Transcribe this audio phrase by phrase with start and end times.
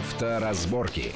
[0.00, 1.12] Авторазборки.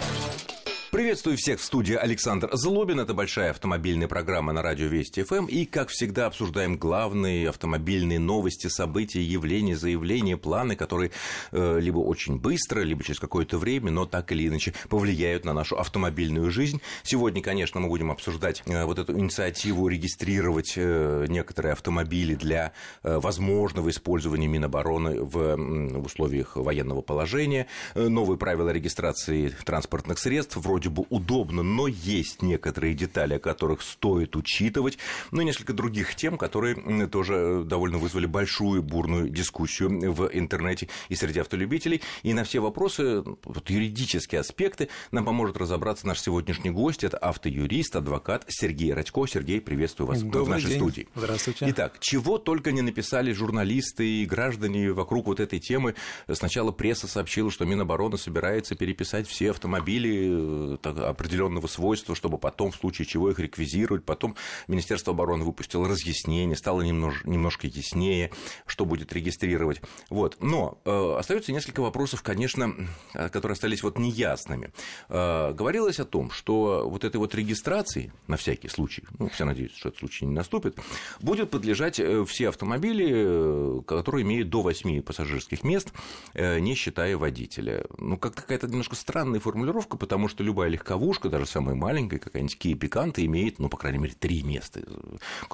[0.94, 3.00] Приветствую всех в студии Александр Злобин.
[3.00, 5.46] Это большая автомобильная программа на радио Вести ФМ.
[5.46, 11.10] И, как всегда, обсуждаем главные автомобильные новости, события, явления, заявления, планы, которые
[11.50, 15.76] э, либо очень быстро, либо через какое-то время, но так или иначе повлияют на нашу
[15.76, 16.80] автомобильную жизнь.
[17.02, 22.70] Сегодня, конечно, мы будем обсуждать э, вот эту инициативу регистрировать э, некоторые автомобили для
[23.02, 30.54] э, возможного использования Минобороны в, в условиях военного положения, э, новые правила регистрации транспортных средств,
[30.54, 34.98] вроде вроде бы удобно, но есть некоторые детали, о которых стоит учитывать,
[35.30, 36.76] ну и несколько других тем, которые
[37.08, 42.02] тоже довольно вызвали большую бурную дискуссию в интернете и среди автолюбителей.
[42.22, 47.04] И на все вопросы, вот юридические аспекты, нам поможет разобраться наш сегодняшний гость.
[47.04, 49.26] Это автоюрист, адвокат Сергей Радько.
[49.26, 50.78] Сергей, приветствую вас Добрый в нашей день.
[50.78, 51.08] студии.
[51.14, 51.66] Здравствуйте.
[51.68, 55.94] Итак, чего только не написали журналисты и граждане вокруг вот этой темы.
[56.30, 62.70] Сначала пресса сообщила, что Минобороны собирается переписать все автомобили э, так, определенного свойства, чтобы потом,
[62.70, 64.04] в случае чего, их реквизировать.
[64.04, 64.36] Потом
[64.68, 68.30] Министерство обороны выпустило разъяснение, стало немнож, немножко яснее,
[68.66, 69.80] что будет регистрировать.
[70.10, 70.36] Вот.
[70.40, 72.74] Но э, остается несколько вопросов, конечно,
[73.14, 74.72] э, которые остались вот неясными.
[75.08, 79.78] Э, говорилось о том, что вот этой вот регистрации, на всякий случай, ну, все надеются,
[79.78, 80.78] что этот случай не наступит,
[81.20, 85.92] будет подлежать э, все автомобили, э, которые имеют до 8 пассажирских мест,
[86.34, 87.86] не считая водителя.
[87.98, 92.74] Ну, как какая-то немножко странная формулировка, потому что любая легковушка, даже самая маленькая, какая-нибудь Kia
[92.78, 94.82] Picanto, имеет, ну, по крайней мере, три места,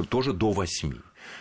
[0.08, 0.94] тоже до 8.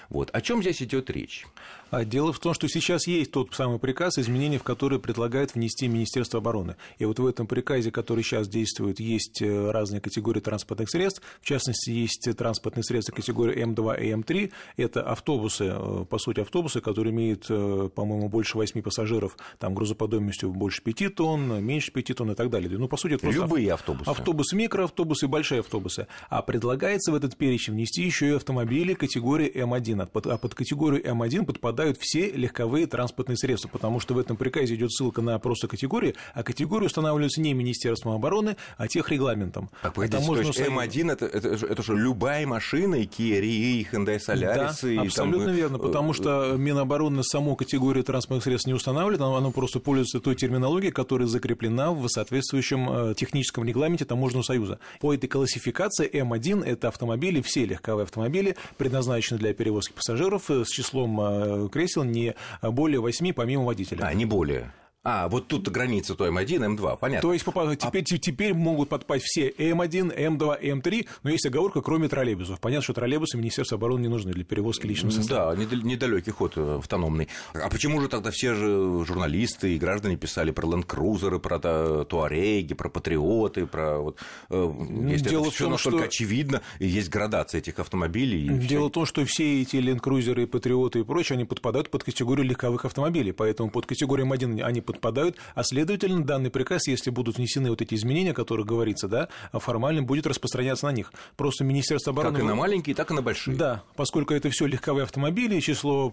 [0.09, 0.29] Вот.
[0.33, 1.45] О чем здесь идет речь?
[1.91, 5.87] А дело в том, что сейчас есть тот самый приказ, изменения в который предлагает внести
[5.87, 6.75] Министерство обороны.
[6.99, 11.21] И вот в этом приказе, который сейчас действует, есть э, разные категории транспортных средств.
[11.41, 14.51] В частности, есть транспортные средства категории М2 и М3.
[14.77, 20.51] Это автобусы, э, по сути, автобусы, которые имеют, э, по-моему, больше 8 пассажиров, там грузоподъемностью
[20.51, 22.69] больше 5 тонн, меньше 5 тонн и так далее.
[22.77, 24.09] Ну, по сути, это Любые автобусы.
[24.09, 26.07] Автобусы, микроавтобусы, большие автобусы.
[26.29, 30.03] А предлагается в этот перечень внести еще и автомобили категории М1.
[30.03, 34.37] А под, а под категорию М1 подпадают все легковые транспортные средства, потому что в этом
[34.37, 39.69] приказе идет ссылка на просто категории, а категории устанавливаются не Министерством обороны, а техрегламентом.
[39.81, 43.43] Так, погодите, то есть М1 это, это, это, это что, любая машина, и Kia Rio,
[43.43, 45.55] и Hyundai Solaris, да, и абсолютно там...
[45.55, 50.35] верно, потому что Минобороны саму категорию транспортных средств не устанавливает, оно, оно просто пользуется той
[50.35, 54.79] терминологией, которая закреплена в соответствующем техническом регламенте Таможенного союза.
[54.99, 61.69] По этой классификации М1– это автомобили, все легковые автомобили, предназначенные для перевозки пассажиров с числом
[61.69, 64.05] кресел не более 8 помимо водителя.
[64.05, 64.71] А, не более.
[65.01, 67.21] А, вот тут граница то М1, М2, понятно.
[67.21, 68.17] То есть теперь, а...
[68.17, 72.59] теперь могут подпасть все М1, М2, М3, но есть оговорка, кроме троллейбусов.
[72.59, 75.55] Понятно, что троллейбусы Министерству обороны не нужны для перевозки личного состава.
[75.55, 77.29] Да, недалекий ход э, автономный.
[77.53, 82.89] А почему же тогда все же журналисты и граждане писали про ленд-крузеры, про туареги, про
[82.89, 83.99] патриоты, про...
[83.99, 84.17] Вот,
[84.49, 84.71] э,
[85.11, 86.07] если Дело это все настолько что...
[86.07, 88.49] очевидно, и есть градация этих автомобилей.
[88.67, 92.83] Дело в том, что все эти ленд-крузеры, патриоты и прочее, они подпадают под категорию легковых
[92.83, 97.81] автомобилей, поэтому под категорию М1 они подпадают, а следовательно, данный приказ, если будут внесены вот
[97.83, 101.13] эти изменения, о которых говорится, да, формально будет распространяться на них.
[101.37, 102.37] Просто Министерство обороны...
[102.37, 103.55] Как и на маленькие, так и на большие.
[103.55, 106.11] Да, поскольку это все легковые автомобили, число,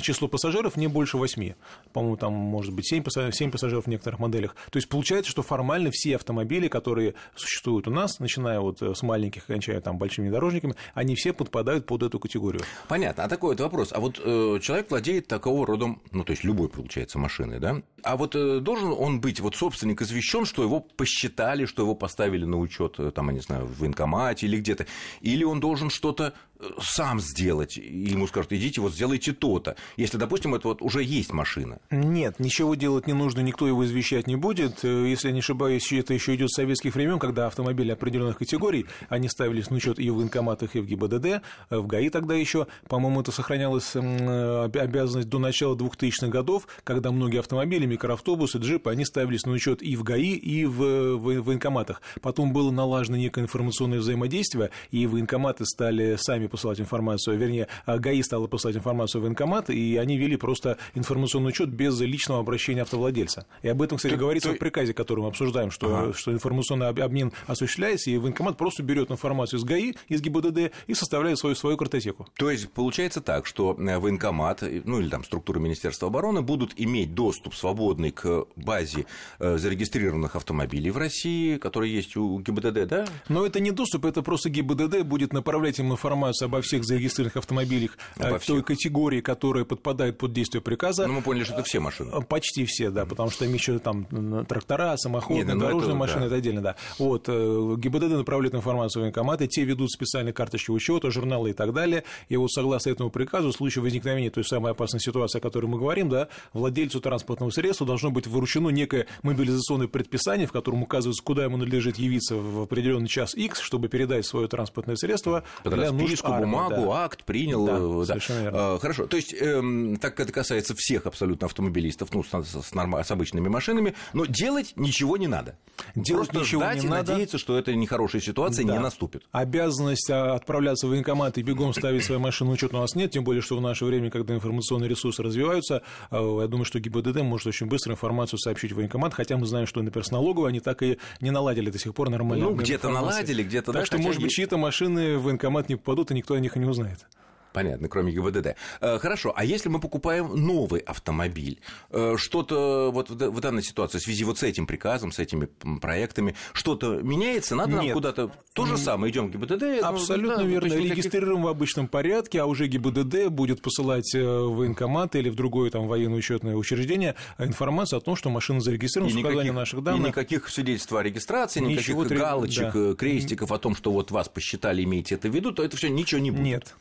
[0.00, 1.54] число пассажиров не больше 8.
[1.92, 4.54] По-моему, там может быть 7 пассажиров в некоторых моделях.
[4.70, 9.46] То есть получается, что формально все автомобили, которые существуют у нас, начиная вот с маленьких,
[9.46, 12.62] кончая там большими дорожниками, они все подпадают под эту категорию.
[12.88, 13.24] Понятно.
[13.24, 13.92] А такой вот вопрос.
[13.92, 17.82] А вот э, человек владеет такого рода, ну, то есть любой, получается, машиной, да?
[18.04, 22.44] А вот э, должен он быть, вот собственник извещен, что его посчитали, что его поставили
[22.44, 24.86] на учет, э, там, я не знаю, в военкомате или где-то,
[25.22, 26.34] или он должен что-то
[26.80, 31.32] сам сделать, и ему скажут, идите, вот сделайте то-то, если, допустим, это вот уже есть
[31.32, 31.78] машина.
[31.90, 34.84] Нет, ничего делать не нужно, никто его извещать не будет.
[34.84, 38.86] Э, если я не ошибаюсь, это еще идет с советских времен, когда автомобили определенных категорий,
[39.08, 42.66] они ставились на учет и в военкоматах, и в ГИБДД, э, в ГАИ тогда еще,
[42.88, 49.04] по-моему, это сохранялась э, обязанность до начала 2000-х годов, когда многие автомобили, микроавтобусы, джипы, они
[49.04, 52.00] ставились на учет и в ГАИ, и в военкоматах.
[52.20, 58.46] Потом было налажено некое информационное взаимодействие, и военкоматы стали сами посылать информацию, вернее, ГАИ стала
[58.46, 63.46] посылать информацию в военкомат, и они вели просто информационный учет без личного обращения автовладельца.
[63.62, 64.54] И об этом, кстати, то, говорится то...
[64.54, 66.12] в приказе, который мы обсуждаем, что, ага.
[66.14, 71.38] что информационный обмен осуществляется, и военкомат просто берет информацию из ГАИ, из ГИБДД и составляет
[71.38, 72.28] свою, свою картотеку.
[72.36, 77.14] То есть получается так, что э, военкомат, ну или там структуры Министерства обороны будут иметь
[77.14, 79.06] доступ свободный к базе
[79.40, 83.06] э, зарегистрированных автомобилей в России, которые есть у ГИБДД, да?
[83.28, 87.36] Но это не доступ, это просто ГИБДД будет направлять им информацию информацию обо всех зарегистрированных
[87.36, 91.06] автомобилях обо той категории, которая подпадает под действие приказа.
[91.06, 92.10] Ну, мы поняли, что это все машины.
[92.28, 96.20] Почти все, да, потому что там еще там трактора, самоходные, Нет, ну, дорожные это, машины,
[96.20, 96.26] да.
[96.26, 96.76] это отдельно, да.
[96.98, 102.04] Вот, ГИБДД направляет информацию в военкоматы, те ведут специальные карточки учета, журналы и так далее.
[102.28, 105.78] И вот согласно этому приказу, в случае возникновения той самой опасной ситуации, о которой мы
[105.78, 111.44] говорим, да, владельцу транспортного средства должно быть вручено некое мобилизационное предписание, в котором указывается, куда
[111.44, 115.92] ему надлежит явиться в определенный час X, чтобы передать свое транспортное средство Под для
[116.24, 117.04] расписку, армии, бумагу, да.
[117.04, 117.66] акт принял.
[117.66, 118.06] Да, да.
[118.06, 118.74] Совершенно верно.
[118.74, 119.06] А, хорошо.
[119.06, 122.94] То есть, эм, так это касается всех абсолютно автомобилистов, ну, с, с, норм...
[122.94, 125.56] с обычными машинами, но делать ничего не надо.
[125.94, 127.12] Делать Просто ничего ждать не и надо.
[127.12, 128.74] надеяться, что эта нехорошая ситуация да.
[128.74, 129.22] не наступит.
[129.32, 133.24] Обязанность а, отправляться в военкомат и бегом ставить свою машину учет у нас нет, тем
[133.24, 137.48] более, что в наше время, когда информационные ресурсы развиваются, а, я думаю, что ГИБДД может
[137.48, 140.82] очень быстро информацию сообщить в военкомат, хотя мы знаем, что, например, с налоговой они так
[140.82, 142.46] и не наладили до сих пор нормально.
[142.46, 143.72] Ну, где-то наладили, где-то...
[143.72, 146.56] Так да, что, может быть, чьи-то машины в военкомат не попадут, и никто о них
[146.56, 147.06] и не узнает.
[147.54, 148.56] Понятно, кроме ГИБДД.
[148.80, 151.60] Э, хорошо, а если мы покупаем новый автомобиль,
[151.90, 155.46] э, что-то вот в данной ситуации в связи вот с этим приказом, с этими
[155.80, 157.54] проектами, что-то меняется?
[157.54, 157.82] Надо Нет.
[157.82, 159.84] нам куда-то то же самое, идем к ГИБДД?
[159.84, 160.74] Абсолютно ну, да, верно.
[160.74, 161.44] Регистрируем никаких...
[161.44, 165.86] в обычном порядке, а уже ГИБДД будет посылать э, в военкомат или в другое там
[165.86, 170.06] военное учетное учреждение информацию о том, что машина зарегистрирована с указанием наших данных.
[170.06, 172.94] И никаких свидетельств о регистрации, никаких Ничего галочек, да.
[172.94, 176.20] крестиков о том, что вот вас посчитали, имеете это в виду, то это все ничего
[176.20, 176.44] не будет.
[176.44, 176.74] Нет.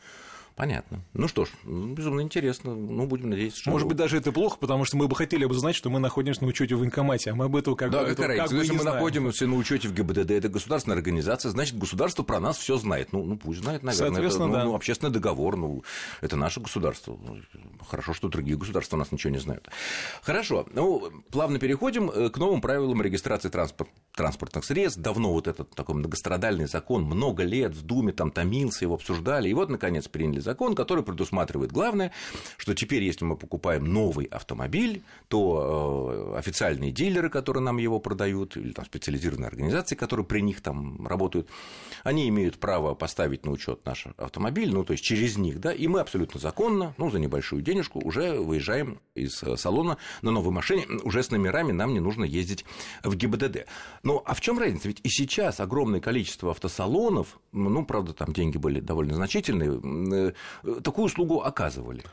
[0.56, 1.04] Понятно.
[1.14, 2.76] Ну что ж, безумно интересно.
[2.76, 3.72] Ну, будем надеяться, что...
[3.72, 6.44] Может быть, даже это плохо, потому что мы бы хотели бы знать, что мы находимся
[6.44, 8.16] на учете в военкомате, а мы об этом как да, бы...
[8.16, 8.98] Да, как, Если мы знаем.
[8.98, 13.14] находимся на учете в ГИБДД, это государственная организация, значит, государство про нас все знает.
[13.14, 14.12] Ну, ну пусть знает, наверное.
[14.12, 14.64] Соответственно, это, ну, да.
[14.66, 15.84] ну, общественный договор, ну,
[16.22, 17.18] это наше государство.
[17.90, 19.68] Хорошо, что другие государства у нас ничего не знают.
[20.22, 20.68] Хорошо.
[20.74, 25.02] Ну, плавно переходим э, к новым правилам регистрации транспорт, транспортных средств.
[25.02, 29.50] Давно вот этот такой многострадальный закон, много лет в Думе там томился, его обсуждали.
[29.50, 32.12] И вот, наконец, приняли закон, который предусматривает главное,
[32.58, 38.58] что теперь, если мы покупаем новый автомобиль, то э, официальные дилеры, которые нам его продают,
[38.58, 41.48] или там специализированные организации, которые при них там работают,
[42.04, 45.88] они имеют право поставить на учет наш автомобиль, ну, то есть через них, да, и
[45.88, 50.86] мы абсолютно законно, ну, за небольшую денежку уже выезжаем из э, салона на новой машине,
[51.04, 52.66] уже с номерами нам не нужно ездить
[53.04, 53.66] в ГИБДД.
[54.04, 54.88] Ну, а в чем разница?
[54.88, 60.33] Ведь и сейчас огромное количество автосалонов, ну, правда, там деньги были довольно значительные,
[60.64, 62.04] э, такую услугу оказывали.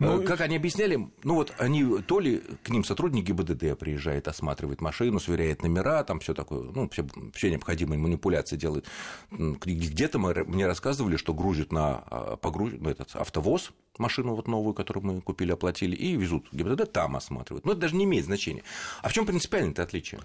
[0.00, 4.28] Ну, э, как они объясняли, ну вот они то ли к ним сотрудники ГИБДД приезжает,
[4.28, 8.86] осматривает машину, сверяет номера, там все такое, ну, все, все необходимые манипуляции делают.
[9.30, 14.74] Где-то мы, мне рассказывали, что грузят на, а, погруз, на этот автовоз, машину вот новую,
[14.74, 17.64] которую мы купили, оплатили, и везут ГИБДД, там осматривают.
[17.64, 18.62] Но это даже не имеет значения.
[19.02, 20.20] А в чем принципиальное-то отличие?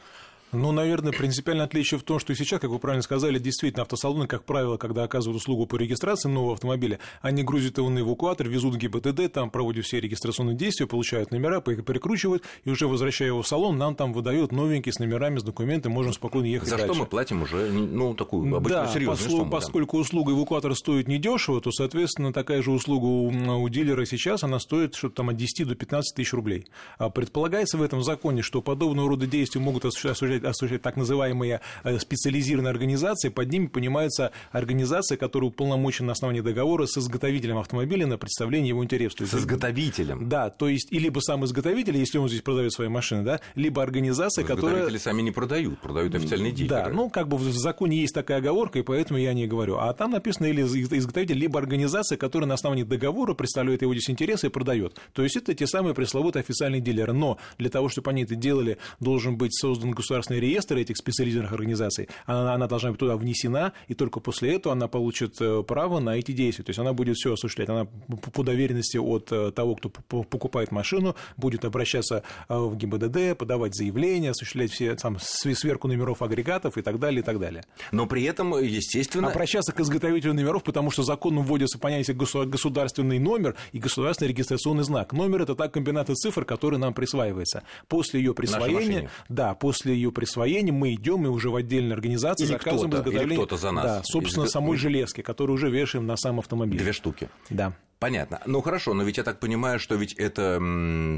[0.51, 4.43] Ну, наверное, принципиальное отличие в том, что сейчас, как вы правильно сказали, действительно автосалоны, как
[4.43, 8.77] правило, когда оказывают услугу по регистрации нового автомобиля, они грузят его на эвакуатор, везут в
[8.77, 13.77] ГИБДД, там проводят все регистрационные действия, получают номера, перекручивают, и уже возвращая его в салон,
[13.77, 16.93] нам там выдают новенький с номерами, с документами, можем спокойно ехать За дальше.
[16.93, 19.51] что мы платим уже, ну, такую обычную да, серьезную поскольку, сумму.
[19.51, 20.01] Поскольку да.
[20.01, 24.95] услуга эвакуатора стоит недешево, то, соответственно, такая же услуга у, у дилера сейчас, она стоит
[24.95, 26.67] что-то там от 10 до 15 тысяч рублей.
[26.97, 31.99] А предполагается в этом законе, что подобного рода действия могут осуществлять, осуществлять так называемые э,
[31.99, 38.17] специализированные организации, под ними понимается организация, которая уполномочена на основании договора с изготовителем автомобиля на
[38.17, 39.27] представление его интересов.
[39.27, 40.29] С изготовителем?
[40.29, 43.81] Да, то есть и либо сам изготовитель, если он здесь продает свои машины, да, либо
[43.83, 44.75] организация, которая...
[44.75, 46.69] Изготовители сами не продают, продают официальные дилеры.
[46.69, 49.77] Да, ну как бы в законе есть такая оговорка, и поэтому я не говорю.
[49.77, 54.47] А там написано или изготовитель, либо организация, которая на основании договора представляет его здесь интересы
[54.47, 54.99] и продает.
[55.13, 57.13] То есть это те самые пресловутые официальные дилеры.
[57.13, 62.09] Но для того, чтобы они это делали, должен быть создан государственный реестр этих специализированных организаций,
[62.25, 66.17] она, она должна быть туда внесена, и только после этого она получит э, право на
[66.17, 66.63] эти действия.
[66.63, 67.69] То есть она будет все осуществлять.
[67.69, 67.85] Она
[68.33, 74.31] по доверенности от э, того, кто покупает машину, будет обращаться э, в ГИБДД, подавать заявление,
[74.31, 77.63] осуществлять все там, сверку номеров агрегатов и так далее, и так далее.
[77.91, 79.29] Но при этом, естественно...
[79.29, 85.13] Обращаться к изготовителю номеров, потому что законом вводится понятие государственный номер и государственный регистрационный знак.
[85.13, 87.63] Номер– это та комбинация цифр, которая нам присваивается.
[87.87, 92.51] После ее присвоения, да, после ее присвоения мы идем и уже в отдельной организации или
[92.51, 93.27] заказываем изготовление.
[93.27, 93.83] Или кто-то за нас.
[93.83, 94.51] Да, собственно, Изго...
[94.51, 96.77] самой железки, которую уже вешаем на сам автомобиль.
[96.77, 97.27] Две штуки.
[97.49, 97.73] Да.
[98.01, 98.41] Понятно.
[98.47, 100.59] Ну хорошо, но ведь я так понимаю, что ведь это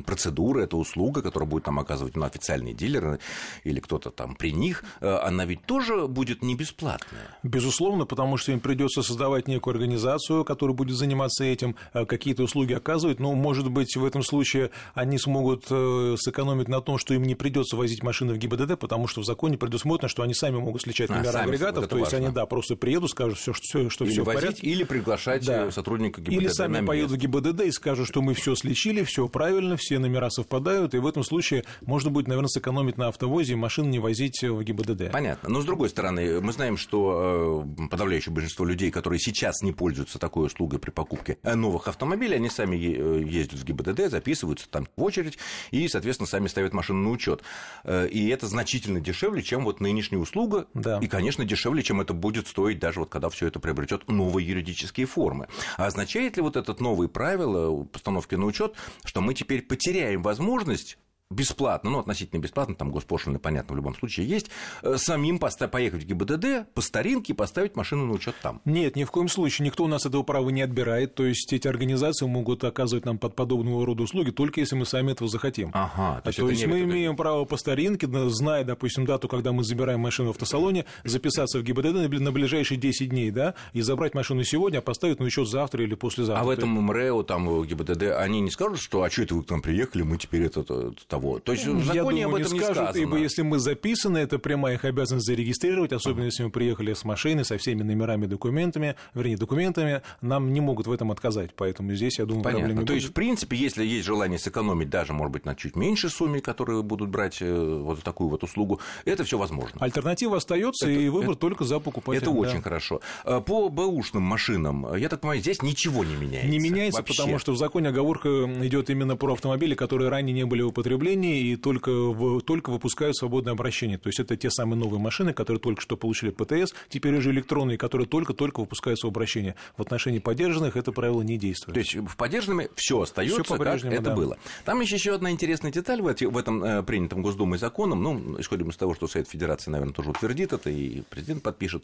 [0.05, 3.19] процедура, это услуга, которую будет там оказывать ну, официальный дилер
[3.63, 7.37] или кто-то там при них, э, она ведь тоже будет не бесплатная.
[7.41, 12.73] Безусловно, потому что им придется создавать некую организацию, которая будет заниматься этим, э, какие-то услуги
[12.73, 13.17] оказывать.
[13.17, 17.35] Но, может быть, в этом случае они смогут э, сэкономить на том, что им не
[17.35, 21.09] придется возить машины в ГИБДД, потому что в законе предусмотрено, что они сами могут сличать
[21.09, 21.83] а, номера а, агрегатов.
[21.83, 24.67] Вот то есть они, да, просто приедут, скажут, все, что, что или все в порядке.
[24.67, 25.71] Или приглашать да.
[25.71, 26.41] сотрудника ГИБДД.
[26.41, 29.99] Или сами сами поедут в ГИБДД и скажут, что мы все слечили, все правильно, все
[29.99, 33.99] номера совпадают, и в этом случае можно будет, наверное, сэкономить на автовозе и машин не
[33.99, 35.11] возить в ГИБДД.
[35.11, 35.49] Понятно.
[35.49, 40.19] Но, с другой стороны, мы знаем, что э, подавляющее большинство людей, которые сейчас не пользуются
[40.19, 45.03] такой услугой при покупке новых автомобилей, они сами э, ездят в ГИБДД, записываются там в
[45.03, 45.37] очередь
[45.71, 47.41] и, соответственно, сами ставят машину на учет.
[47.83, 50.67] Э, и это значительно дешевле, чем вот нынешняя услуга.
[50.73, 50.99] Да.
[50.99, 55.05] И, конечно, дешевле, чем это будет стоить даже вот когда все это приобретет новые юридические
[55.05, 55.47] формы.
[55.77, 60.97] А означает ли вот это новые правила постановки на учет, что мы теперь потеряем возможность
[61.33, 64.49] бесплатно, ну, относительно бесплатно, там госпошлины, понятно, в любом случае есть,
[64.81, 68.61] э, самим поехать в ГИБДД по старинке и поставить машину на учет там.
[68.65, 71.67] Нет, ни в коем случае, никто у нас этого права не отбирает, то есть эти
[71.67, 75.71] организации могут оказывать нам под подобного рода услуги только если мы сами этого захотим.
[75.73, 76.85] Ага, то есть, то есть мы это...
[76.85, 81.63] имеем право по старинке, зная, допустим, дату, когда мы забираем машину в автосалоне, записаться в
[81.63, 85.83] ГИБДД на ближайшие 10 дней, да, и забрать машину сегодня, а поставить на учет завтра
[85.83, 86.41] или послезавтра.
[86.41, 89.49] А в этом МРЭО, там, ГИБДД, они не скажут, что, а что это вы к
[89.49, 91.39] нам приехали, мы теперь это, это того.
[91.39, 93.03] То есть в законе Я думаю, об этом не, скажут, не сказано.
[93.03, 97.43] Ибо если мы записаны, это прямая их обязанность зарегистрировать, особенно если мы приехали с машины,
[97.43, 101.51] со всеми номерами, документами, вернее, документами, нам не могут в этом отказать.
[101.55, 102.59] Поэтому здесь, я думаю, Понятно.
[102.65, 103.01] проблем не То будет.
[103.01, 106.83] есть, в принципе, если есть желание сэкономить даже, может быть, на чуть меньшей сумме, которые
[106.83, 109.79] будут брать э, вот такую вот услугу, это все возможно.
[109.79, 112.23] Альтернатива остается, и выбор это, только за покупателем.
[112.23, 112.49] Это да.
[112.49, 113.01] очень хорошо.
[113.25, 116.49] Э, по бэушным машинам, я так понимаю, здесь ничего не меняется.
[116.49, 117.15] Не меняется, вообще.
[117.15, 118.29] потому что в законе оговорка
[118.63, 123.15] идет именно про автомобили, которые ранее не были в употреблении, и только в только выпускают
[123.15, 123.97] свободное обращение.
[123.97, 127.77] То есть это те самые новые машины, которые только что получили ПТС, теперь уже электронные,
[127.77, 129.55] которые только-только выпускаются в обращение.
[129.77, 131.73] В отношении поддержанных это правило не действует.
[131.73, 134.15] То есть в поддержанными все остается, как это да.
[134.15, 134.37] было.
[134.65, 138.01] Там есть еще одна интересная деталь в, в этом э, принятом Госдумой законом.
[138.01, 141.83] Ну, исходим из того, что Совет Федерации, наверное, тоже утвердит это, и президент подпишет.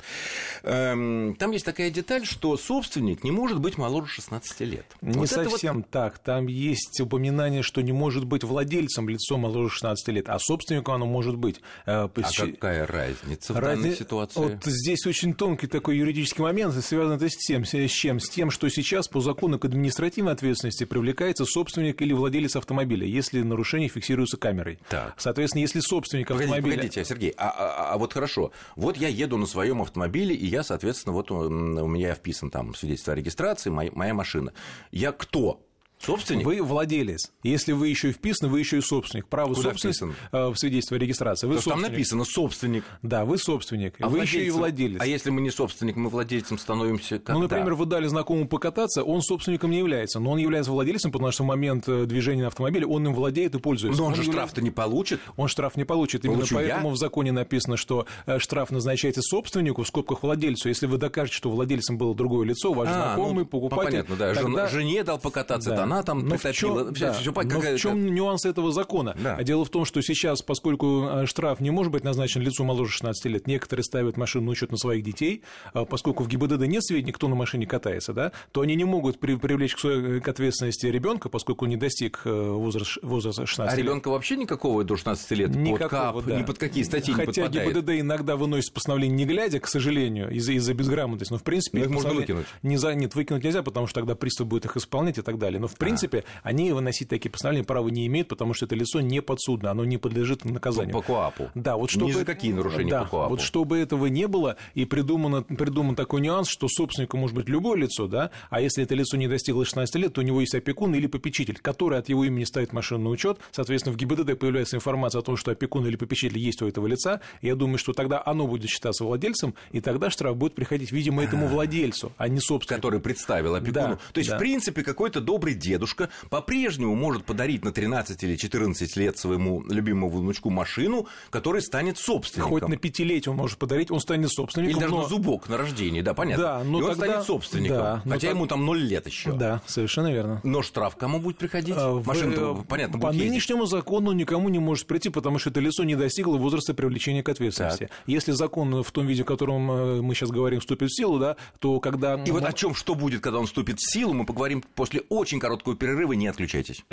[0.63, 4.85] Эм, там есть такая деталь, что собственник не может быть моложе 16 лет.
[5.01, 5.89] Не вот совсем вот...
[5.89, 6.19] так.
[6.19, 11.05] Там есть упоминание, что не может быть владельцем лицо моложе 16 лет, а собственником оно
[11.05, 11.61] может быть.
[11.85, 13.83] Э, а какая разница в Разни...
[13.83, 14.39] данной ситуации?
[14.39, 18.19] Вот здесь очень тонкий такой юридический момент, связан это с тем, с чем?
[18.19, 23.41] С тем, что сейчас по закону к административной ответственности привлекается собственник или владелец автомобиля, если
[23.41, 24.79] нарушение фиксируется камерой.
[24.89, 25.15] Так.
[25.17, 26.75] Соответственно, если собственник погодите, автомобиля...
[26.77, 30.63] Погодите, Сергей, а, а, а вот хорошо, вот я еду на своем автомобиле, и я,
[30.63, 34.53] соответственно, вот у меня вписан там свидетельство о регистрации, моя, моя машина.
[34.91, 35.61] Я кто?
[35.99, 36.45] Собственник?
[36.45, 37.31] Вы владелец.
[37.43, 39.27] Если вы еще и вписаны, вы еще и собственник.
[39.27, 41.47] Право Куда собственности в свидетельстве о регистрации.
[41.47, 42.83] Вы там написано собственник.
[43.01, 43.95] Да, вы собственник.
[43.99, 45.01] А вы еще и владелец.
[45.01, 47.33] А если мы не собственник, мы владельцем становимся когда?
[47.33, 51.31] Ну, например, вы дали знакомому покататься, он собственником не является, но он является владельцем, потому
[51.31, 53.99] что в момент э, движения на автомобиле он им владеет и пользуется.
[53.99, 54.47] Но он, он же является...
[54.47, 55.19] штраф-то не получит.
[55.37, 56.25] Он штраф не получит.
[56.25, 56.93] Именно Получу поэтому я?
[56.93, 60.69] в законе написано, что э, штраф назначается собственнику, в скобках владельцу.
[60.69, 63.91] Если вы докажете, что владельцем было другое лицо, ваш а, знакомый, ну, покупатель.
[63.91, 64.33] Понятно, да.
[64.33, 64.67] Тогда...
[64.67, 65.88] Жене дал покататься, да.
[65.91, 69.15] Она там притопила чем, все, да, все, но в чем нюанс этого закона?
[69.21, 69.35] Да.
[69.35, 72.91] А дело в том, что сейчас, поскольку э, штраф не может быть назначен лицу моложе
[72.91, 75.43] 16 лет, некоторые ставят машину на учет на своих детей,
[75.73, 79.19] а поскольку в ГИБДД нет сведений, кто на машине катается, да, то они не могут
[79.19, 83.85] привлечь к ответственности ребенка, поскольку он не достиг э, возраста, возраста 16 а лет.
[83.85, 86.39] А ребенка вообще никакого до 16 лет никакого, под КАП, да.
[86.39, 87.75] ни под какие статьи Хотя не подпадает.
[87.75, 91.79] ГИБДД иногда выносит постановление не глядя, к сожалению, из-за из безграмотности, но в принципе...
[91.79, 92.45] Но их можно выкинуть.
[92.63, 92.93] Не за...
[92.93, 95.59] Нет, выкинуть нельзя, потому что тогда пристав будет их исполнять и так далее.
[95.59, 96.49] Но в принципе а.
[96.49, 99.97] они выносить такие постановления права не имеет, потому что это лицо не подсудно, оно не
[99.97, 100.93] подлежит наказанию.
[100.93, 101.49] По КОАПу.
[101.55, 102.07] Да, вот чтобы...
[102.07, 103.29] Ни за какие нарушения да, по КОАПу.
[103.31, 107.77] Вот чтобы этого не было, и придумано, придуман такой нюанс, что собственником может быть любое
[107.77, 110.93] лицо, да, а если это лицо не достигло 16 лет, то у него есть опекун
[110.93, 113.39] или попечитель, который от его имени ставит машину на учет.
[113.51, 117.21] Соответственно, в ГИБДД появляется информация о том, что опекун или попечитель есть у этого лица.
[117.41, 121.47] Я думаю, что тогда оно будет считаться владельцем, и тогда штраф будет приходить, видимо, этому
[121.47, 122.81] владельцу, а не собственнику.
[122.81, 123.73] Который представил опекуну.
[123.73, 124.35] Да, То есть, да.
[124.35, 129.63] в принципе, какой-то добрый день дедушка по-прежнему может подарить на 13 или 14 лет своему
[129.69, 132.51] любимому внучку машину, которая станет собственником.
[132.51, 134.71] Хоть на пятилетие он может подарить, он станет собственником.
[134.71, 135.03] Или даже но...
[135.03, 136.43] на зубок на рождение, да, понятно.
[136.43, 137.05] Да, но И он тогда...
[137.05, 138.35] станет собственником, да, хотя так...
[138.35, 139.31] ему там 0 лет еще.
[139.33, 140.41] Да, совершенно верно.
[140.43, 141.75] Но штраф кому будет приходить?
[141.77, 142.65] А, Машина, в...
[142.65, 143.77] понятно, По будет нынешнему ездить.
[143.77, 147.85] закону никому не может прийти, потому что это лицо не достигло возраста привлечения к ответственности.
[147.85, 147.91] Так.
[148.07, 151.35] Если закон в том виде, в котором э, мы сейчас говорим, вступит в силу, да,
[151.59, 152.15] то когда...
[152.23, 155.39] И вот о чем что будет, когда он вступит в силу, мы поговорим после очень
[155.39, 156.83] короткого перерыва, не отключайтесь.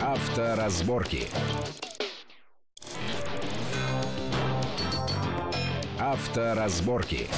[0.00, 1.28] Авторазборки.
[5.98, 7.28] Авторазборки.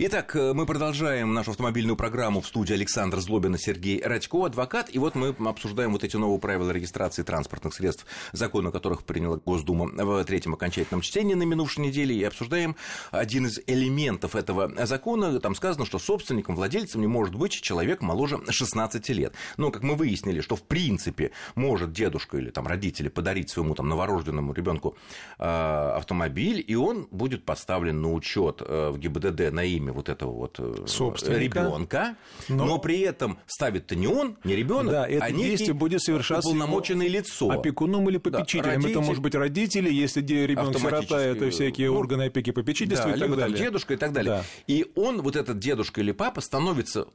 [0.00, 4.94] Итак, э, мы продолжаем нашу автомобильную программу в студии Александр Злобин и Сергей Радько, адвокат.
[4.94, 9.38] И вот мы обсуждаем вот эти новые правила регистрации транспортных средств, закон о которых приняла
[9.44, 12.14] Госдума в третьем окончательном чтении на минувшей неделе.
[12.14, 12.76] И обсуждаем
[13.10, 15.40] один из элементов этого закона.
[15.40, 19.34] Там сказано, что собственником, владельцем не может быть человек моложе 16 лет.
[19.56, 23.88] Но, как мы выяснили, что в принципе может дедушка или там родители подарить своему там
[23.88, 24.96] новорожденному ребенку
[25.40, 30.32] э, автомобиль, и он будет поставлен на учет э, в ГИБДД на имя вот этого
[30.32, 32.16] вот ребенка,
[32.48, 32.64] но...
[32.64, 37.08] но при этом ставит-то не он, не ребенок, да, это а действие будет совершаться уполномоченное
[37.08, 37.50] лицо.
[37.50, 38.64] Опекуном или попечителем.
[38.64, 38.90] Да, родитель...
[38.90, 43.18] Это может быть родители, если ребенок сирота, это всякие ну, органы опеки попечительства да, и
[43.18, 43.56] так либо далее.
[43.56, 44.32] Там дедушка и так далее.
[44.32, 44.44] Да.
[44.66, 47.08] И он, вот этот дедушка или папа, становится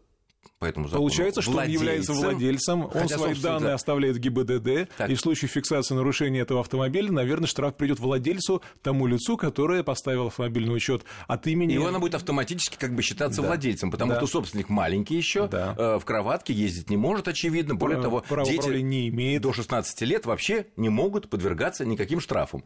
[0.59, 1.01] по этому закону.
[1.01, 3.73] Получается, что он является владельцем, он свои данные да.
[3.75, 5.09] оставляет в ГИБДД, так.
[5.09, 10.27] и в случае фиксации нарушения этого автомобиля, наверное, штраф придет владельцу, тому лицу, которое поставило
[10.27, 11.73] автомобиль на учет от имени...
[11.73, 13.47] И она будет автоматически как бы считаться да.
[13.47, 14.17] владельцем, потому да.
[14.17, 15.75] что собственник маленький еще, да.
[15.77, 17.75] э, в кроватке ездить не может, очевидно.
[17.75, 19.41] Более Право, того, дети не имеет.
[19.41, 22.63] до 16 лет вообще не могут подвергаться никаким штрафам.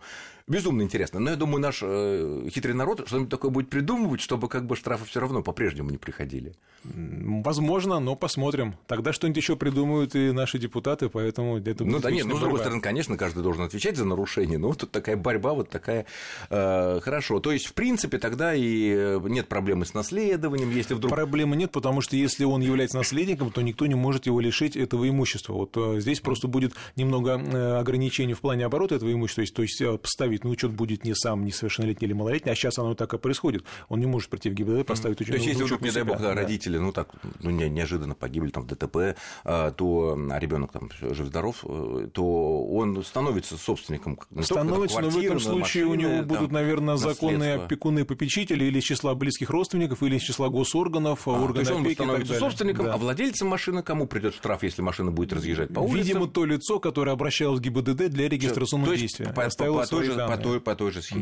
[0.48, 1.20] Безумно интересно.
[1.20, 5.06] Но я думаю, наш э, хитрый народ что-нибудь такое будет придумывать, чтобы как бы штрафы
[5.06, 6.54] все равно по-прежнему не приходили.
[6.84, 7.67] Возможно,
[8.00, 8.76] но посмотрим.
[8.88, 12.60] Тогда что-нибудь еще придумают и наши депутаты, поэтому это Ну да нет, ну с другой
[12.60, 16.06] стороны, конечно, каждый должен отвечать за нарушение, но вот тут такая борьба, вот такая
[16.50, 17.40] э, хорошо.
[17.40, 21.12] То есть, в принципе, тогда и э, нет проблемы с наследованием, если вдруг...
[21.12, 25.08] Проблемы нет, потому что если он является наследником, то никто не может его лишить этого
[25.08, 25.54] имущества.
[25.54, 30.44] Вот э, здесь просто будет немного ограничений в плане оборота этого имущества, то есть поставить
[30.44, 33.64] на учет будет не сам несовершеннолетний или малолетний, а сейчас оно так и происходит.
[33.90, 35.32] Он не может прийти в ГИБДД, поставить учет.
[35.32, 37.10] То есть, если вдруг, не дай бог, да, родители, ну так,
[37.42, 43.04] ну, неожиданно погибли там в ДТП, а, то а ребенок там жив-здоров, э, то он
[43.04, 44.20] становится собственником.
[44.42, 48.80] Становится, но в этом случае машины, у него будут, там, наверное, законные опекуны попечители или
[48.80, 52.86] из числа близких родственников, или из числа госорганов, а, органов то есть он становится собственником,
[52.86, 52.94] да.
[52.94, 55.98] а владельцем машины кому придет штраф, если машина будет разъезжать по улице?
[55.98, 59.26] Видимо, то лицо, которое обращалось к ГИБДД для регистрационного то действия.
[59.28, 61.22] По, по, по, той же, по, той, по той же схеме.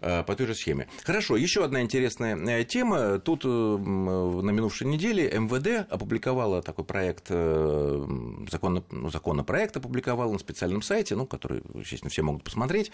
[0.00, 0.22] Да.
[0.24, 0.88] По той же схеме.
[1.04, 3.18] Хорошо, еще одна интересная э, тема.
[3.18, 8.06] Тут э, на минувшей неделе МВД опубликовала такой проект, э,
[8.50, 12.90] закон, ну, законопроект опубликовал на специальном сайте, ну, который, естественно, все могут посмотреть.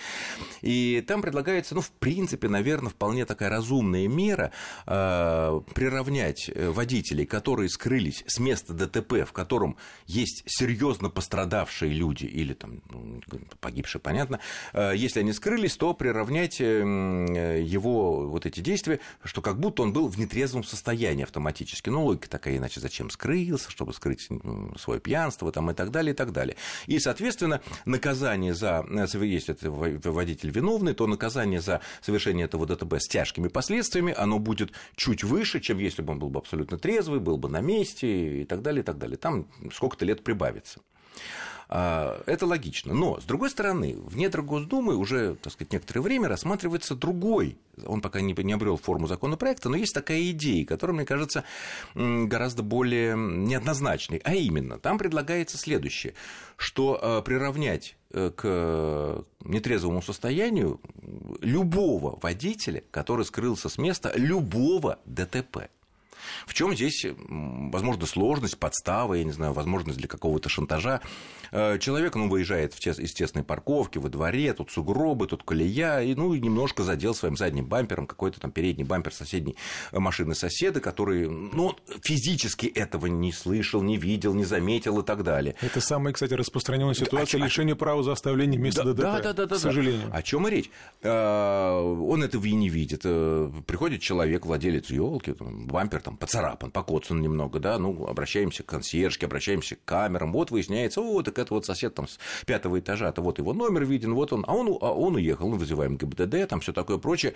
[0.62, 4.52] И там предлагается, ну, в принципе, наверное, вполне такая разумная мера
[4.86, 9.76] э, приравнять водителей, которые скрылись с места ДТП, в котором
[10.06, 13.20] есть серьезно пострадавшие люди или там ну,
[13.60, 14.40] погибшие, понятно,
[14.72, 20.08] э, если они скрылись, то приравнять его вот эти действия, что как будто он был
[20.08, 21.88] в нетрезвом состоянии автоматически.
[21.90, 24.28] Ну, логика такая, иначе зачем скрылся, чтобы скрыть
[24.76, 26.56] свое пьянство там, и так далее, и так далее.
[26.86, 28.84] И, соответственно, наказание за,
[29.22, 34.72] если это водитель виновный, то наказание за совершение этого ДТП с тяжкими последствиями, оно будет
[34.96, 38.44] чуть выше, чем если бы он был бы абсолютно трезвый, был бы на месте и
[38.44, 39.16] так далее, и так далее.
[39.16, 40.80] Там сколько-то лет прибавится.
[41.70, 42.94] А, это логично.
[42.94, 48.00] Но, с другой стороны, в недрах Госдумы уже, так сказать, некоторое время рассматривается другой, он
[48.00, 51.44] пока не, не обрел форму законопроекта, но есть такая идея, которая, мне кажется,
[51.94, 54.20] гораздо более неоднозначной.
[54.24, 56.14] А именно, там предлагается следующее,
[56.56, 60.80] что а, приравнять э, к нетрезвому состоянию
[61.42, 65.68] любого водителя, который скрылся с места любого ДТП.
[66.46, 71.00] В чем здесь, возможно, сложность, подстава, я не знаю, возможность для какого-то шантажа.
[71.50, 76.34] Э, человек, ну, выезжает из тесной парковки во дворе, тут сугробы, тут колея, и, ну,
[76.34, 79.56] немножко задел своим задним бампером какой-то там передний бампер соседней
[79.92, 85.54] машины соседа, который, ну, физически этого не слышал, не видел, не заметил и так далее.
[85.60, 89.32] Это самая, кстати, распространенная ситуация а, лишения права за оставление места да, ДТП, да, да,
[89.32, 90.10] да, да, к сожалению.
[90.12, 90.70] О чем и речь?
[91.02, 93.02] Э, он этого и не видит.
[93.04, 99.24] Э, приходит человек, владелец елки, бампер там поцарапан, покоцан немного, да, ну, обращаемся к консьержке,
[99.24, 103.22] обращаемся к камерам, вот выясняется, о, так это вот сосед там с пятого этажа, то
[103.22, 106.60] вот его номер виден, вот он, а он, а он уехал, мы вызываем ГИБДД, там
[106.60, 107.32] все такое прочее.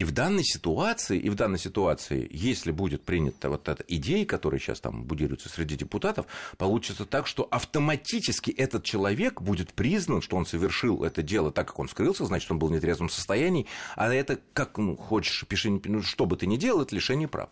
[0.00, 4.58] И в данной ситуации, и в данной ситуации, если будет принята вот эта идея, которая
[4.58, 6.26] сейчас там будируется среди депутатов,
[6.58, 11.78] получится так, что автоматически этот человек будет признан, что он совершил это дело так, как
[11.78, 16.02] он скрылся, значит, он был в нетрезвом состоянии, а это, как ну, хочешь, пиши, ну,
[16.02, 17.50] что бы ты ни делал, это лишение прав.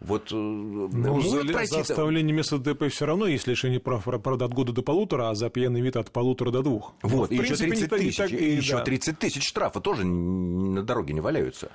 [0.00, 1.74] Вот э, ну, за, пройти...
[1.74, 5.34] за оставление места ДТП все равно есть лишение прав, правда, от года до полутора, а
[5.34, 6.94] за пьяный вид от полутора до двух.
[7.02, 8.84] Вот, ну, и еще 30 тысяч, так, и, еще да.
[8.84, 11.70] 30 тысяч штрафа тоже на дороге не валяются.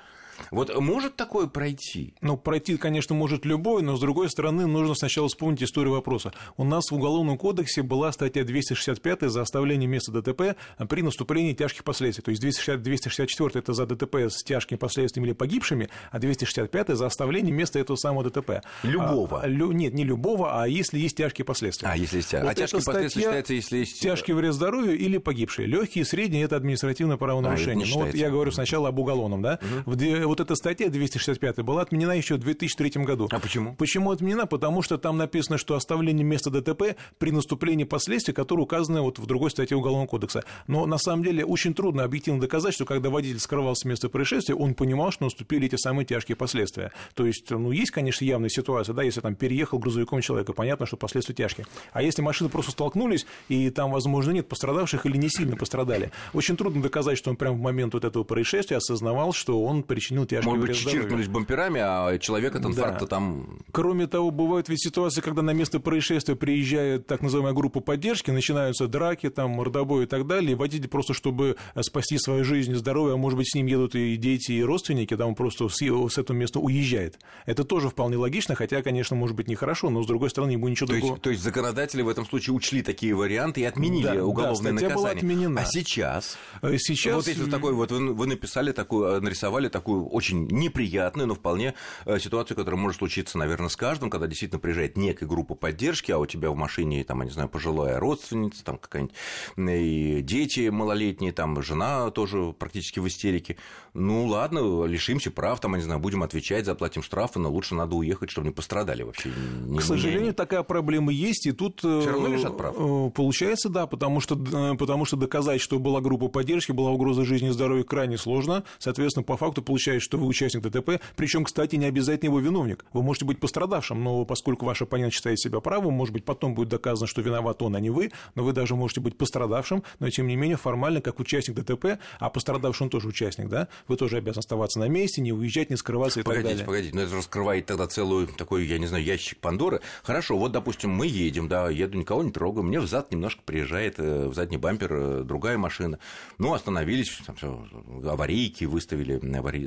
[0.50, 2.14] Вот может такое пройти?
[2.20, 6.32] Ну, пройти, конечно, может любой, но, с другой стороны, нужно сначала вспомнить историю вопроса.
[6.56, 10.56] У нас в Уголовном кодексе была статья 265 за оставление места ДТП
[10.88, 12.22] при наступлении тяжких последствий.
[12.22, 17.06] То есть 260, 264 это за ДТП с тяжкими последствиями или погибшими, а 265 за
[17.06, 18.62] оставление места этого самого ДТП.
[18.82, 19.42] Любого?
[19.42, 21.88] А, лю, нет, не любого, а если есть тяжкие последствия.
[21.88, 22.48] А, если есть тяжкие.
[22.48, 24.00] Вот а тяжкие последствия считается, если есть...
[24.00, 25.66] Тяжкий вред здоровью или погибшие.
[25.66, 27.86] Легкие, средние– это административное правонарушение.
[27.86, 29.58] А, ну, вот я говорю сначала об уголовном, да?
[29.86, 33.28] Угу вот эта статья 265 была отменена еще в 2003 году.
[33.32, 33.74] А почему?
[33.74, 34.46] Почему отменена?
[34.46, 39.26] Потому что там написано, что оставление места ДТП при наступлении последствий, которые указаны вот в
[39.26, 40.44] другой статье Уголовного кодекса.
[40.68, 44.54] Но на самом деле очень трудно объективно доказать, что когда водитель скрывался с места происшествия,
[44.54, 46.92] он понимал, что наступили эти самые тяжкие последствия.
[47.14, 50.96] То есть, ну, есть, конечно, явная ситуация, да, если там переехал грузовиком человека, понятно, что
[50.96, 51.66] последствия тяжкие.
[51.92, 56.56] А если машины просто столкнулись, и там, возможно, нет пострадавших или не сильно пострадали, очень
[56.56, 60.48] трудно доказать, что он прямо в момент вот этого происшествия осознавал, что он причинил тяжкий
[60.48, 63.06] Может быть, чиркнулись бомберами, а человек от инфаркта да.
[63.06, 63.58] там...
[63.72, 68.86] Кроме того, бывают ведь ситуации, когда на место происшествия приезжает так называемая группа поддержки, начинаются
[68.86, 73.14] драки, там, мордобой и так далее, и водитель просто, чтобы спасти свою жизнь и здоровье,
[73.14, 76.18] а может быть, с ним едут и дети, и родственники, там он просто с, с
[76.18, 77.18] этого места уезжает.
[77.46, 80.86] Это тоже вполне логично, хотя, конечно, может быть, нехорошо, но, с другой стороны, ему ничего
[80.86, 81.12] то другого...
[81.12, 84.80] Есть, то есть законодатели в этом случае учли такие варианты и отменили да, уголовное да,
[84.82, 84.96] наказание.
[84.96, 85.60] Была отменена.
[85.60, 86.38] А сейчас?
[86.62, 87.14] Э, сейчас...
[87.14, 91.74] Вот если такой, вот вы, вы написали такую, нарисовали такую очень неприятную, но вполне
[92.06, 96.18] э, ситуацию, которая может случиться, наверное, с каждым, когда действительно приезжает некая группа поддержки, а
[96.18, 99.14] у тебя в машине, там, я не знаю, пожилая родственница, там какая-нибудь,
[99.56, 103.56] и дети малолетние, там, жена тоже практически в истерике.
[103.92, 107.96] Ну, ладно, лишимся прав, там, я не знаю, будем отвечать, заплатим штрафы, но лучше надо
[107.96, 109.30] уехать, чтобы не пострадали вообще.
[109.64, 110.32] Не, К сожалению, не...
[110.32, 111.78] такая проблема есть, и тут...
[111.78, 112.74] Все равно лишат прав?
[112.78, 114.36] Э, получается, да, потому что,
[114.78, 118.64] потому что доказать, что была группа поддержки, была угроза жизни и здоровья крайне сложно.
[118.78, 122.84] Соответственно, по факту получается, что вы участник ДТП, причем, кстати, не обязательно его виновник.
[122.92, 126.68] Вы можете быть пострадавшим, но поскольку ваш оппонент считает себя правым, может быть, потом будет
[126.68, 130.26] доказано, что виноват он, а не вы, но вы даже можете быть пострадавшим, но тем
[130.26, 134.40] не менее формально, как участник ДТП, а пострадавший он тоже участник, да, вы тоже обязаны
[134.40, 136.66] оставаться на месте, не уезжать, не скрываться и погодите, так далее.
[136.66, 139.80] Погодите, но это раскрывает тогда целую такой, я не знаю, ящик Пандоры.
[140.02, 144.28] Хорошо, вот, допустим, мы едем, да, еду, никого не трогаю, мне взад немножко приезжает э,
[144.28, 145.98] в задний бампер э, другая машина.
[146.38, 147.66] Ну, остановились, там все,
[148.04, 149.66] аварийки выставили, аварий,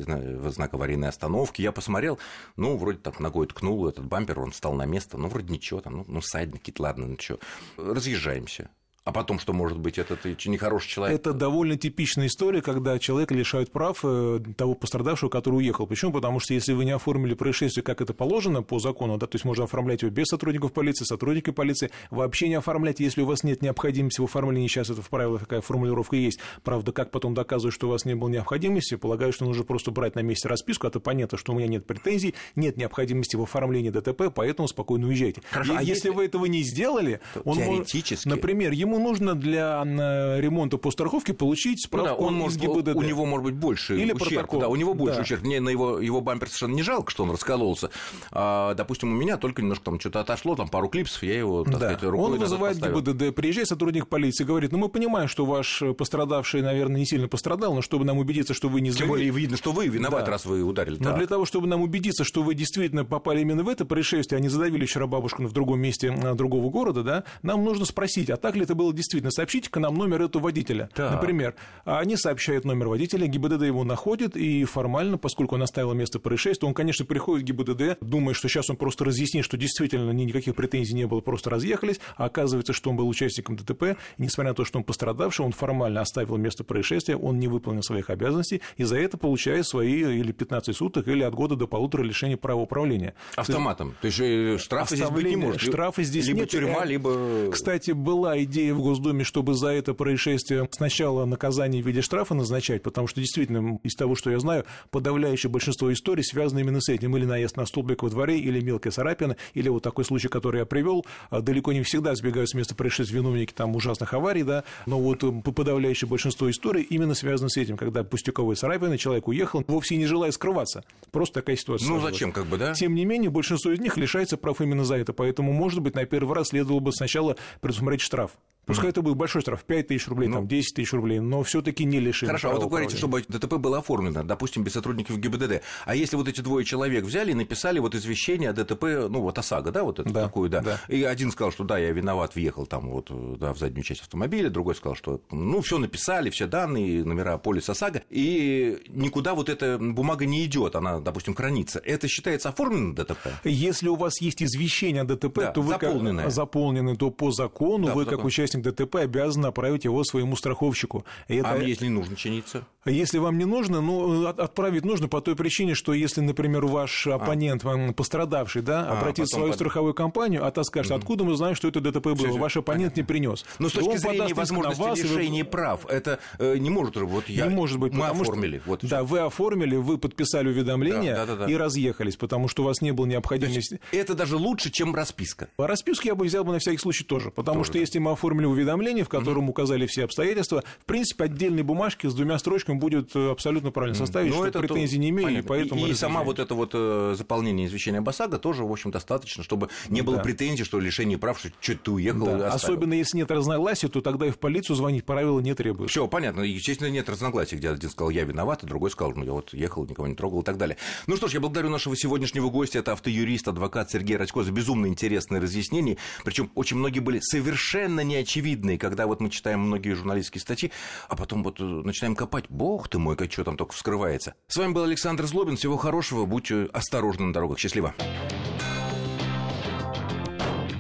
[0.52, 1.62] знак аварийной остановки.
[1.62, 2.20] Я посмотрел,
[2.56, 5.98] ну, вроде так ногой ткнул этот бампер, он встал на место, ну, вроде ничего, там,
[5.98, 7.40] ну, ну садники, ладно, ну, что.
[7.78, 8.70] Разъезжаемся.
[9.06, 11.20] А потом, что может быть, это ты нехороший человек?
[11.20, 15.88] Это довольно типичная история, когда человека лишают прав э, того пострадавшего, который уехал.
[15.88, 16.14] Почему?
[16.14, 19.44] Потому что если вы не оформили происшествие, как это положено по закону, да, то есть
[19.44, 23.62] можно оформлять его без сотрудников полиции, сотрудники полиции, вообще не оформлять, если у вас нет
[23.62, 26.40] необходимости в оформлении, сейчас это в правилах такая формулировка есть.
[26.64, 30.16] Правда, как потом доказывать, что у вас не было необходимости, полагаю, что нужно просто брать
[30.16, 34.34] на месте расписку, это понятно, что у меня нет претензий, нет необходимости в оформлении ДТП,
[34.34, 35.42] поэтому спокойно уезжайте.
[35.52, 35.94] Хорошо, а, а если...
[35.94, 38.30] если вы этого не сделали, он теоретически...
[38.30, 42.36] Может, например, ему ему нужно для э, ремонта по страховке получить справку ну, да, он
[42.36, 42.96] может, ГИБДД.
[42.96, 44.34] У него может быть больше Или ущерб.
[44.34, 44.60] Протокол.
[44.60, 45.22] Да, у него больше да.
[45.22, 45.44] ущерб.
[45.44, 47.90] Мне на его, его бампер совершенно не жалко, что он раскололся.
[48.32, 51.74] А, допустим, у меня только немножко там что-то отошло, там пару клипсов, я его, так
[51.74, 51.80] да.
[51.80, 56.62] сказать, рукой Он вызывает ГИБДД, приезжает сотрудник полиции, говорит, ну мы понимаем, что ваш пострадавший,
[56.62, 59.72] наверное, не сильно пострадал, но чтобы нам убедиться, что вы не Тем более видно, что
[59.72, 60.32] вы виноват, да.
[60.32, 60.98] раз вы ударили.
[61.00, 61.18] Но так.
[61.18, 64.50] для того, чтобы нам убедиться, что вы действительно попали именно в это происшествие, а не
[64.50, 68.64] задавили вчера бабушку в другом месте другого города, да, нам нужно спросить, а так ли
[68.64, 69.32] это было действительно?
[69.32, 70.90] Сообщите-ка нам номер этого водителя.
[70.94, 71.12] Так.
[71.12, 76.68] Например, они сообщают номер водителя, ГИБДД его находит, и формально, поскольку он оставил место происшествия,
[76.68, 80.96] он, конечно, приходит в ГИБДД, думая, что сейчас он просто разъяснит, что действительно никаких претензий
[80.96, 83.84] не было, просто разъехались, а оказывается, что он был участником ДТП,
[84.18, 87.84] и несмотря на то, что он пострадавший, он формально оставил место происшествия, он не выполнил
[87.84, 92.04] своих обязанностей, и за это получает свои или 15 суток, или от года до полутора
[92.04, 93.14] лишения права управления.
[93.36, 93.96] Автоматом?
[94.02, 95.62] То есть штрафы здесь быть не может?
[95.62, 96.50] Штрафы здесь либо нет.
[96.50, 97.52] тюрьма, либо...
[97.52, 102.84] Кстати, была идея в Госдуме, чтобы за это происшествие сначала наказание в виде штрафа назначать,
[102.84, 107.16] потому что действительно, из того, что я знаю, подавляющее большинство историй связано именно с этим.
[107.16, 110.66] Или наезд на столбик во дворе, или мелкая царапина, или вот такой случай, который я
[110.66, 111.06] привел.
[111.30, 115.24] А далеко не всегда сбегают с места происшествия виновники там ужасных аварий, да, но вот
[115.44, 120.32] подавляющее большинство историй именно связано с этим, когда пустяковые царапины, человек уехал, вовсе не желая
[120.32, 120.84] скрываться.
[121.12, 121.88] Просто такая ситуация.
[121.88, 122.74] Ну, зачем, как бы, да?
[122.74, 125.14] Тем не менее, большинство из них лишается прав именно за это.
[125.14, 128.32] Поэтому, может быть, на первый раз следовало бы сначала предусмотреть штраф.
[128.66, 131.62] Пускай это будет большой штраф, 5 тысяч рублей, ну, там, 10 тысяч рублей, но все
[131.62, 135.20] таки не лишили Хорошо, а вот вы говорите, чтобы ДТП было оформлено, допустим, без сотрудников
[135.20, 135.62] ГИБДД.
[135.86, 139.38] А если вот эти двое человек взяли и написали вот извещение о ДТП, ну, вот
[139.38, 140.62] ОСАГО, да, вот это да, такую, да.
[140.62, 140.80] да.
[140.88, 144.50] И один сказал, что да, я виноват, въехал там вот да, в заднюю часть автомобиля,
[144.50, 149.78] другой сказал, что ну, все написали, все данные, номера полис ОСАГО, и никуда вот эта
[149.78, 151.80] бумага не идет, она, допустим, хранится.
[151.80, 153.28] Это считается оформлено ДТП?
[153.44, 156.24] Если у вас есть извещение о ДТП, да, то вы заполненное.
[156.26, 158.24] Как, заполнены, то по закону да, вы, по как закону.
[158.54, 161.06] Участник ДТП, обязан направить его своему страховщику.
[161.28, 161.52] И это...
[161.52, 162.66] А если не нужно чиниться?
[162.86, 167.16] Если вам не нужно, ну, отправить нужно по той причине, что если, например, ваш а.
[167.16, 167.94] оппонент, а.
[167.94, 169.56] пострадавший, да, а, обратит в свою под...
[169.56, 172.58] страховую компанию, а та скажет, mm откуда мы знаем, что это ДТП было, все, ваш
[172.58, 173.00] оппонент понятно.
[173.00, 173.46] не принес.
[173.60, 175.50] Но с точки зрения возможности вас, лишения вы...
[175.50, 177.48] прав, это э, не может вот я...
[177.48, 178.60] Не может быть, мы оформили.
[178.60, 181.52] Что, вот, да, вы оформили, вы подписали уведомление да, да, да, да.
[181.52, 183.80] и разъехались, потому что у вас не было необходимости.
[183.92, 185.50] Это даже лучше, чем расписка.
[185.58, 187.80] А расписку я бы взял бы на всякий случай тоже, потому тоже, что да.
[187.80, 192.38] если мы оформили уведомление, в котором указали все обстоятельства, в принципе, отдельной бумажки с двумя
[192.40, 194.36] строчками будет э, абсолютно правильно составить, mm.
[194.36, 195.02] что это претензий то...
[195.02, 195.46] не имею, Понятно.
[195.46, 195.88] и поэтому...
[195.88, 199.70] И, и сама вот это вот э, заполнение извещения БАСАГа тоже, в общем, достаточно, чтобы
[199.90, 200.24] не было да.
[200.24, 202.50] претензий, что лишение прав, что что ты уехал да.
[202.50, 205.92] Особенно если нет разногласий, то тогда и в полицию звонить правила не требуют.
[205.92, 206.42] Все понятно.
[206.42, 209.86] Естественно, нет разногласий, где один сказал, я виноват, а другой сказал, ну, я вот ехал,
[209.86, 210.78] никого не трогал и так далее.
[211.08, 214.88] Ну что ж, я благодарю нашего сегодняшнего гостя, это автоюрист, адвокат Сергей Радько, за безумно
[214.88, 215.98] интересные разъяснения.
[216.24, 218.02] Причем очень многие были совершенно
[218.34, 220.72] неочевидные, когда вот мы читаем многие журналистские статьи,
[221.08, 224.34] а потом вот э, начинаем копать, бог ты мой, как что там только вскрывается.
[224.48, 227.94] С вами был Александр Злобин, всего хорошего, будьте осторожны на дорогах, счастливо.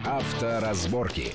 [0.06, 1.34] Авторазборки.